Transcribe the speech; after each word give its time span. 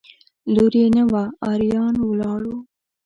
لور 0.53 0.73
یې 0.81 0.87
نه 0.95 1.03
وه 1.11 1.23
اریان 1.51 1.95
ولاړل. 2.09 2.47